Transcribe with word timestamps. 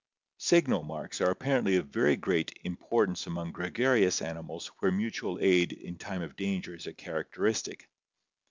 Signal 0.39 0.81
marks 0.81 1.21
are 1.21 1.29
apparently 1.29 1.75
of 1.75 1.85
very 1.89 2.15
great 2.15 2.57
importance 2.63 3.27
among 3.27 3.51
gregarious 3.51 4.19
animals 4.23 4.71
where 4.79 4.91
mutual 4.91 5.37
aid 5.39 5.73
in 5.73 5.95
time 5.99 6.23
of 6.23 6.35
danger 6.35 6.73
is 6.73 6.87
a 6.87 6.93
charac 6.93 7.25
teristic. 7.31 7.81